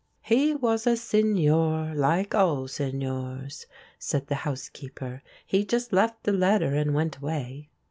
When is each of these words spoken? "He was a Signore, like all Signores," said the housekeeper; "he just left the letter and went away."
"He 0.23 0.55
was 0.55 0.87
a 0.87 0.97
Signore, 0.97 1.93
like 1.93 2.33
all 2.33 2.67
Signores," 2.67 3.67
said 3.99 4.25
the 4.25 4.33
housekeeper; 4.33 5.21
"he 5.45 5.63
just 5.63 5.93
left 5.93 6.23
the 6.23 6.33
letter 6.33 6.73
and 6.73 6.95
went 6.95 7.17
away." 7.17 7.69